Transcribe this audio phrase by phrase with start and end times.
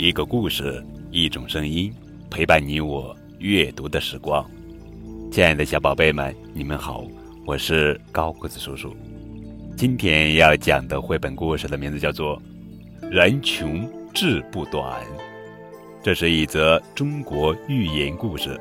[0.00, 1.92] 一个故事，一种声音，
[2.30, 4.48] 陪伴你我阅读的时光。
[5.28, 7.04] 亲爱的小宝贝们，你们好，
[7.44, 8.94] 我是高个子叔叔。
[9.76, 12.40] 今天要讲的绘本故事的名字叫做
[13.08, 15.02] 《人穷志不短》，
[16.00, 18.56] 这是一则中国寓言故事。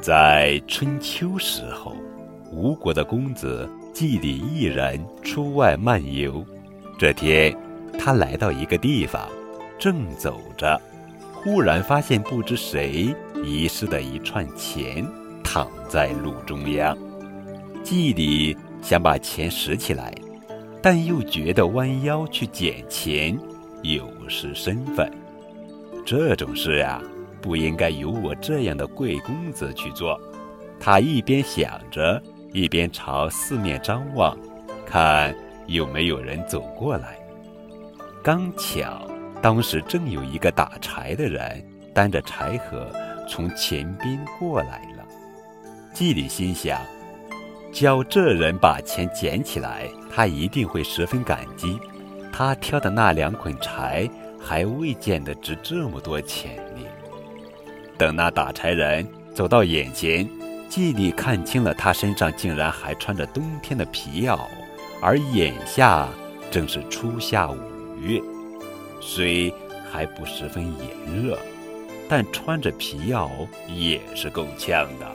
[0.00, 1.96] 在春秋时候，
[2.52, 6.46] 吴国的公子季礼一人出外漫游。
[6.98, 7.54] 这天，
[7.98, 9.28] 他来到一个地方，
[9.78, 10.80] 正走着，
[11.34, 13.14] 忽然发现不知谁
[13.44, 15.06] 遗失的一串钱。
[15.44, 16.98] 躺在路中央，
[17.84, 20.12] 季礼想把钱拾起来，
[20.82, 23.38] 但又觉得弯腰去捡钱
[23.82, 25.08] 有失身份。
[26.04, 27.00] 这种事呀，
[27.40, 30.20] 不应该由我这样的贵公子去做。
[30.80, 32.20] 他一边想着，
[32.52, 34.36] 一边朝四面张望，
[34.84, 35.32] 看
[35.66, 37.18] 有没有人走过来。
[38.22, 39.08] 刚巧
[39.40, 41.64] 当时正有一个打柴的人
[41.94, 42.86] 担着柴禾
[43.28, 45.04] 从前边过来了。
[45.92, 46.80] 季礼心想，
[47.72, 51.78] 教这人把钱捡起来，他一定会十分感激。
[52.32, 54.08] 他挑的那两捆柴
[54.38, 56.82] 还未见得值这么多钱呢。
[57.96, 60.28] 等那打柴人走到眼前，
[60.68, 64.38] 季礼看清了，他身上竟然还穿着冬天的皮袄，
[65.00, 66.08] 而眼下
[66.50, 67.56] 正是初夏五
[68.00, 68.20] 月，
[69.00, 69.52] 虽
[69.90, 71.38] 还不十分炎热，
[72.08, 73.30] 但穿着皮袄
[73.68, 75.06] 也是够呛的。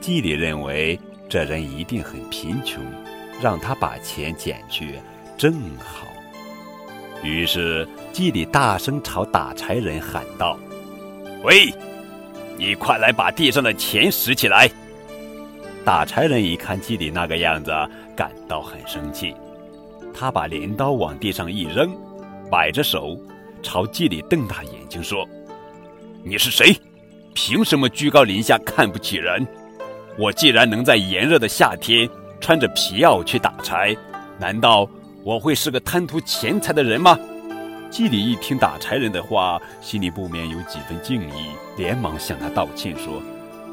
[0.00, 2.82] 季礼认为这人一定很贫穷，
[3.40, 4.94] 让他把钱捡去
[5.36, 6.06] 正好。
[7.22, 10.58] 于是季礼大声朝打柴人喊道
[11.44, 11.72] ：“喂，
[12.56, 14.70] 你快来把地上的钱拾起来！”
[15.84, 17.72] 打柴人一看季礼那个样子，
[18.16, 19.34] 感到很生气，
[20.14, 21.90] 他把镰刀往地上一扔，
[22.48, 23.18] 摆着手，
[23.62, 25.28] 朝季礼瞪大眼睛说
[26.22, 26.76] ：“你是谁？
[27.34, 29.44] 凭什么居高临下看不起人？”
[30.18, 33.96] 我既然能在炎热的夏天穿着皮袄去打柴，
[34.38, 34.88] 难道
[35.24, 37.18] 我会是个贪图钱财的人吗？
[37.90, 43.20] 季礼一听打柴人的话，心里不免有几分敬意，连忙向他道歉说：“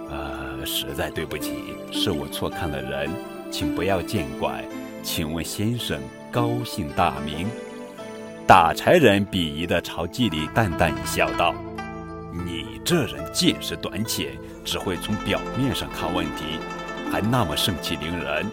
[0.10, 1.54] 呃，实在对不起，
[1.92, 3.10] 是我错看了人，
[3.52, 4.64] 请不要见怪。
[5.02, 6.00] 请问先生
[6.32, 7.48] 高姓大名？”
[8.48, 11.54] 打柴人鄙夷地朝季礼淡淡一笑，道
[12.46, 14.28] ：“你这人见识短浅。”
[14.66, 16.44] 只会从表面上看问题，
[17.12, 18.46] 还那么盛气凌人，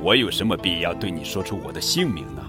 [0.00, 2.42] 我有什么必要对你说出我的姓名呢？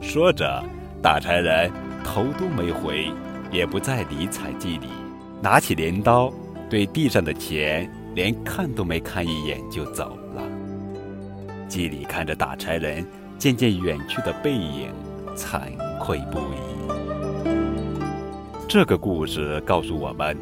[0.00, 0.64] 说着，
[1.00, 1.70] 打柴人
[2.02, 3.12] 头都没回，
[3.52, 4.88] 也不再理睬季礼，
[5.40, 6.32] 拿起镰刀，
[6.68, 10.42] 对地上的钱连看都没看一眼就走了。
[11.68, 13.06] 季里看着打柴人
[13.38, 14.92] 渐渐远去的背影，
[15.36, 15.60] 惭
[15.98, 16.60] 愧不已。
[18.68, 20.36] 这个故事告诉我们。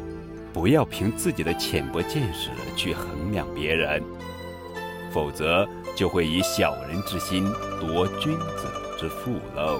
[0.51, 4.01] 不要凭自己的浅薄见识去衡量别人，
[5.11, 5.65] 否则
[5.95, 7.45] 就会以小人之心
[7.79, 9.79] 夺君子之腹喽。